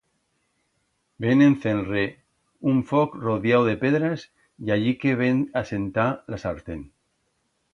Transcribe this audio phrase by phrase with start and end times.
[1.25, 2.01] Vem encenre
[2.71, 4.25] un foc rodiau de pedras
[4.69, 6.83] y allí que vem asentar la sartén.